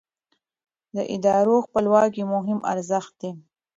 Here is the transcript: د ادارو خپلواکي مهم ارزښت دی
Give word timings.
د 0.95 0.97
ادارو 1.15 1.55
خپلواکي 1.65 2.23
مهم 2.33 2.59
ارزښت 2.71 3.13
دی 3.21 3.31